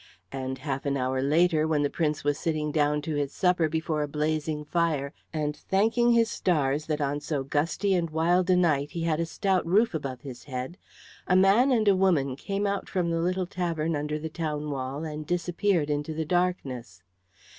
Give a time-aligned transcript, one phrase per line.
[0.31, 4.01] And half an hour later, when the Prince was sitting down to his supper before
[4.01, 8.89] a blazing fire and thanking his stars that on so gusty and wild a night
[8.93, 10.79] he had a stout roof above his head,
[11.27, 15.03] a man and a woman came out from the little tavern under the town wall
[15.03, 17.03] and disappeared into the darkness.